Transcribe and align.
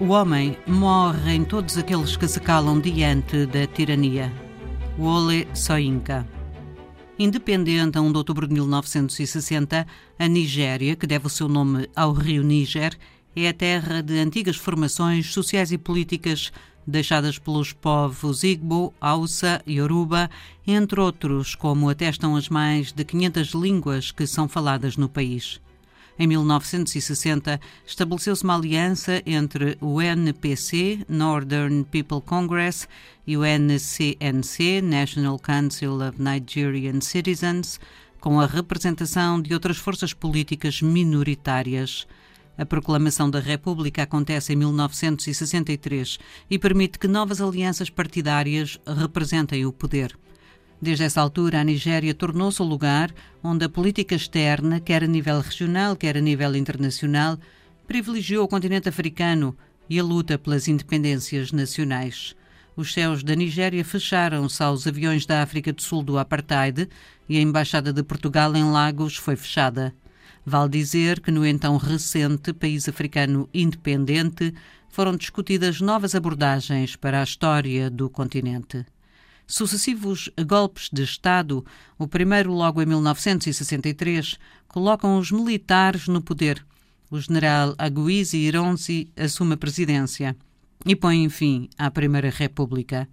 O 0.00 0.10
homem 0.10 0.56
morre 0.64 1.34
em 1.34 1.44
todos 1.44 1.76
aqueles 1.76 2.16
que 2.16 2.28
se 2.28 2.38
calam 2.38 2.80
diante 2.80 3.46
da 3.46 3.66
tirania. 3.66 4.32
Wole 4.96 5.48
Soyinka. 5.52 6.24
Independente 7.18 7.98
a 7.98 8.00
1 8.00 8.12
de 8.12 8.18
outubro 8.18 8.46
de 8.46 8.54
1960, 8.54 9.84
a 10.16 10.28
Nigéria, 10.28 10.94
que 10.94 11.04
deve 11.04 11.26
o 11.26 11.28
seu 11.28 11.48
nome 11.48 11.90
ao 11.96 12.12
rio 12.12 12.44
Níger, 12.44 12.96
é 13.34 13.48
a 13.48 13.52
terra 13.52 14.00
de 14.00 14.16
antigas 14.20 14.54
formações 14.54 15.32
sociais 15.32 15.72
e 15.72 15.78
políticas 15.78 16.52
deixadas 16.86 17.36
pelos 17.36 17.72
povos 17.72 18.44
Igbo, 18.44 18.94
Hausa 19.00 19.60
e 19.66 19.78
Yoruba, 19.78 20.30
entre 20.64 21.00
outros, 21.00 21.56
como 21.56 21.88
atestam 21.88 22.36
as 22.36 22.48
mais 22.48 22.92
de 22.92 23.04
500 23.04 23.48
línguas 23.48 24.12
que 24.12 24.28
são 24.28 24.46
faladas 24.46 24.96
no 24.96 25.08
país. 25.08 25.60
Em 26.20 26.26
1960, 26.26 27.60
estabeleceu-se 27.86 28.42
uma 28.42 28.56
aliança 28.56 29.22
entre 29.24 29.78
o 29.80 30.02
NPC, 30.02 31.04
Northern 31.08 31.84
People 31.84 32.20
Congress, 32.20 32.88
e 33.24 33.36
o 33.36 33.44
NCNC, 33.44 34.82
National 34.82 35.38
Council 35.38 36.00
of 36.00 36.20
Nigerian 36.20 37.00
Citizens, 37.00 37.78
com 38.20 38.40
a 38.40 38.46
representação 38.46 39.40
de 39.40 39.54
outras 39.54 39.76
forças 39.76 40.12
políticas 40.12 40.82
minoritárias. 40.82 42.04
A 42.56 42.66
proclamação 42.66 43.30
da 43.30 43.38
República 43.38 44.02
acontece 44.02 44.52
em 44.52 44.56
1963 44.56 46.18
e 46.50 46.58
permite 46.58 46.98
que 46.98 47.06
novas 47.06 47.40
alianças 47.40 47.90
partidárias 47.90 48.80
representem 48.84 49.64
o 49.64 49.72
poder. 49.72 50.18
Desde 50.80 51.04
essa 51.04 51.20
altura, 51.20 51.60
a 51.60 51.64
Nigéria 51.64 52.14
tornou-se 52.14 52.62
o 52.62 52.64
lugar 52.64 53.12
onde 53.42 53.64
a 53.64 53.68
política 53.68 54.14
externa, 54.14 54.78
quer 54.78 55.02
a 55.02 55.06
nível 55.06 55.40
regional, 55.40 55.96
quer 55.96 56.16
a 56.16 56.20
nível 56.20 56.54
internacional, 56.54 57.36
privilegiou 57.86 58.44
o 58.44 58.48
continente 58.48 58.88
africano 58.88 59.56
e 59.90 59.98
a 59.98 60.04
luta 60.04 60.38
pelas 60.38 60.68
independências 60.68 61.50
nacionais. 61.50 62.36
Os 62.76 62.92
céus 62.92 63.24
da 63.24 63.34
Nigéria 63.34 63.84
fecharam-se 63.84 64.62
aos 64.62 64.86
aviões 64.86 65.26
da 65.26 65.42
África 65.42 65.72
do 65.72 65.82
Sul 65.82 66.00
do 66.00 66.16
Apartheid 66.16 66.88
e 67.28 67.36
a 67.36 67.40
Embaixada 67.40 67.92
de 67.92 68.04
Portugal 68.04 68.54
em 68.54 68.70
Lagos 68.70 69.16
foi 69.16 69.34
fechada. 69.34 69.92
Vale 70.46 70.70
dizer 70.70 71.20
que 71.20 71.32
no 71.32 71.44
então 71.44 71.76
recente 71.76 72.52
país 72.52 72.88
africano 72.88 73.48
independente 73.52 74.54
foram 74.88 75.16
discutidas 75.16 75.80
novas 75.80 76.14
abordagens 76.14 76.94
para 76.94 77.20
a 77.20 77.24
história 77.24 77.90
do 77.90 78.08
continente. 78.08 78.86
Sucessivos 79.50 80.28
golpes 80.46 80.90
de 80.92 81.02
Estado, 81.02 81.64
o 81.98 82.06
primeiro 82.06 82.52
logo 82.52 82.82
em 82.82 82.86
1963, 82.86 84.36
colocam 84.68 85.18
os 85.18 85.32
militares 85.32 86.06
no 86.06 86.20
poder. 86.20 86.62
O 87.10 87.18
general 87.18 87.74
Aguizi 87.78 88.36
Ironsi 88.36 89.10
assume 89.16 89.54
a 89.54 89.56
presidência 89.56 90.36
e 90.84 90.94
põe 90.94 91.26
fim 91.30 91.70
à 91.78 91.90
Primeira 91.90 92.28
República. 92.28 93.08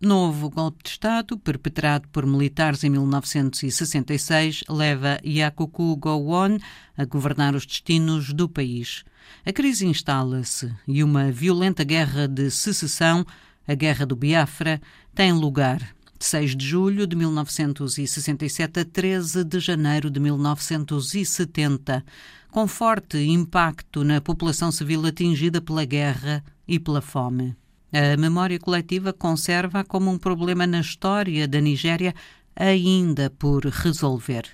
Novo 0.00 0.48
golpe 0.48 0.84
de 0.84 0.88
Estado, 0.88 1.36
perpetrado 1.36 2.08
por 2.08 2.24
militares 2.24 2.82
em 2.82 2.88
1966, 2.88 4.64
leva 4.70 5.20
Yakuku 5.22 5.96
Gowon 5.96 6.56
a 6.96 7.04
governar 7.04 7.54
os 7.54 7.66
destinos 7.66 8.32
do 8.32 8.48
país. 8.48 9.04
A 9.44 9.52
crise 9.52 9.86
instala-se 9.86 10.74
e 10.88 11.04
uma 11.04 11.30
violenta 11.30 11.84
guerra 11.84 12.26
de 12.26 12.50
secessão 12.50 13.26
a 13.66 13.74
Guerra 13.74 14.04
do 14.04 14.16
Biafra, 14.16 14.80
tem 15.14 15.32
lugar 15.32 15.78
de 16.18 16.24
6 16.24 16.56
de 16.56 16.66
julho 16.66 17.06
de 17.06 17.16
1967 17.16 18.80
a 18.80 18.84
13 18.84 19.44
de 19.44 19.60
janeiro 19.60 20.10
de 20.10 20.20
1970, 20.20 22.04
com 22.50 22.66
forte 22.66 23.18
impacto 23.18 24.04
na 24.04 24.20
população 24.20 24.70
civil 24.70 25.04
atingida 25.06 25.60
pela 25.60 25.84
guerra 25.84 26.44
e 26.66 26.78
pela 26.78 27.00
fome. 27.00 27.56
A 27.92 28.16
memória 28.16 28.58
coletiva 28.58 29.12
conserva 29.12 29.84
como 29.84 30.10
um 30.10 30.18
problema 30.18 30.66
na 30.66 30.80
história 30.80 31.46
da 31.46 31.60
Nigéria 31.60 32.14
ainda 32.56 33.30
por 33.30 33.64
resolver. 33.66 34.44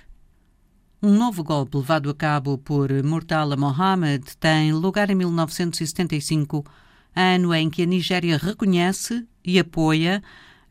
Um 1.01 1.17
novo 1.17 1.43
golpe 1.43 1.77
levado 1.77 2.11
a 2.11 2.13
cabo 2.13 2.59
por 2.59 2.91
Murtala 3.03 3.57
Mohamed 3.57 4.37
tem 4.37 4.71
lugar 4.71 5.09
em 5.09 5.15
1975 5.15 6.63
ano 7.15 7.53
em 7.53 7.69
que 7.69 7.83
a 7.83 7.85
Nigéria 7.85 8.37
reconhece 8.37 9.25
e 9.43 9.59
apoia 9.59 10.21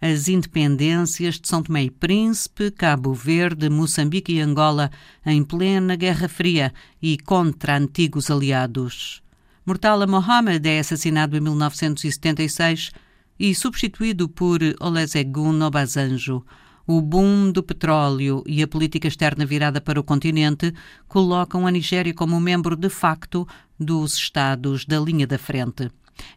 as 0.01 0.29
independências 0.29 1.39
de 1.39 1.47
São 1.47 1.63
Tomé 1.63 1.85
e 1.85 1.91
Príncipe, 1.91 2.71
Cabo 2.71 3.13
Verde, 3.13 3.69
Moçambique 3.69 4.33
e 4.33 4.41
Angola 4.41 4.91
em 5.27 5.45
plena 5.45 5.95
Guerra 5.95 6.29
Fria 6.29 6.73
e 7.03 7.19
contra 7.19 7.77
antigos 7.77 8.31
aliados. 8.31 9.23
Murtala 9.67 10.07
Mohamed 10.07 10.67
é 10.67 10.79
assassinado 10.79 11.37
em 11.37 11.41
1976 11.41 12.91
e 13.39 13.55
substituído 13.55 14.29
por 14.29 14.61
Olusegun 14.81 15.63
Obasanjo. 15.63 16.45
O 16.87 17.01
boom 17.01 17.53
do 17.53 17.63
petróleo 17.63 18.43
e 18.47 18.63
a 18.63 18.67
política 18.67 19.07
externa 19.07 19.47
virada 19.47 19.81
para 19.81 20.01
o 20.01 20.05
continente 20.05 20.75
colocam 21.07 21.67
a 21.67 21.71
Nigéria 21.71 22.13
como 22.15 22.41
membro 22.41 22.75
de 22.75 22.89
facto 22.89 23.47
dos 23.79 24.15
Estados 24.15 24.85
da 24.85 24.99
linha 24.99 25.27
da 25.27 25.39
frente. 25.39 25.91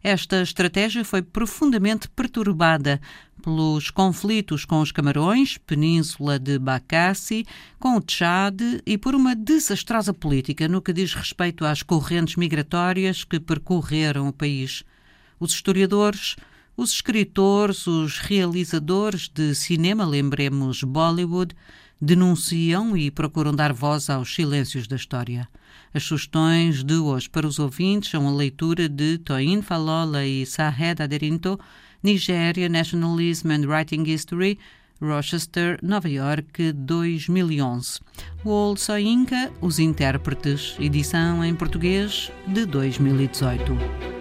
Esta 0.04 0.42
estratégia 0.42 1.06
foi 1.06 1.22
profundamente 1.22 2.10
perturbada 2.10 3.00
pelos 3.42 3.90
conflitos 3.90 4.64
com 4.64 4.80
os 4.80 4.92
Camarões, 4.92 5.58
Península 5.58 6.40
de 6.40 6.58
Bacassi, 6.58 7.46
com 7.80 7.98
o 7.98 8.02
Tchad 8.02 8.62
e 8.86 8.98
por 8.98 9.14
uma 9.16 9.36
desastrosa 9.36 10.14
política 10.14 10.68
no 10.68 10.82
que 10.82 10.94
diz 10.94 11.14
respeito 11.14 11.66
às 11.66 11.84
correntes 11.84 12.36
migratórias 12.36 13.24
que 13.24 13.40
percorreram 13.40 14.28
o 14.28 14.34
país. 14.34 14.84
Os 15.40 15.52
historiadores, 15.52 16.36
os 16.76 16.94
escritores, 16.94 17.86
os 17.86 18.18
realizadores 18.18 19.28
de 19.28 19.54
cinema, 19.54 20.06
lembremos 20.06 20.84
Bollywood, 20.84 21.56
denunciam 22.02 22.96
e 22.98 23.09
procuram 23.09 23.54
dar 23.54 23.74
voz 23.74 24.09
aos 24.09 24.34
silêncios 24.34 24.88
da 24.88 24.96
história. 24.96 25.48
As 25.94 26.04
sugestões 26.04 26.84
de 26.84 26.96
hoje 26.96 27.30
para 27.30 27.48
os 27.48 27.59
ouvintes 27.59 28.09
são 28.09 28.28
a 28.28 28.31
leitura 28.31 28.90
de 28.90 29.18
Toyin 29.20 29.62
Falola 29.62 30.26
e 30.26 30.46
Sahed 30.46 31.02
Aderinto, 31.02 31.59
Nigéria, 32.02 32.68
Nationalism 32.68 33.52
and 33.52 33.68
Writing 33.68 34.03
History, 34.03 34.59
Rochester, 35.02 35.78
Nova 35.82 36.09
York, 36.09 36.72
2011. 36.74 38.00
Wall 38.46 38.76
Soyinka, 38.78 39.52
Os 39.62 39.80
Intérpretes, 39.80 40.76
edição 40.80 41.44
em 41.44 41.53
português 41.53 42.32
de 42.48 42.66
2018. 42.66 44.12